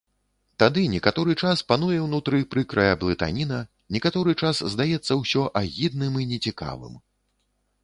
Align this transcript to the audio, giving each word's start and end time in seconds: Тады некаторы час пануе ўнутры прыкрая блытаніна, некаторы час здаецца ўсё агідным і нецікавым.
Тады 0.61 0.81
некаторы 0.93 1.35
час 1.43 1.61
пануе 1.71 1.99
ўнутры 2.05 2.39
прыкрая 2.55 2.93
блытаніна, 3.05 3.59
некаторы 3.97 4.37
час 4.41 4.63
здаецца 4.77 5.21
ўсё 5.23 5.47
агідным 5.65 6.21
і 6.25 6.29
нецікавым. 6.35 7.01